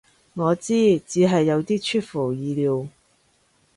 [0.33, 2.87] 我知，只係有啲出乎意料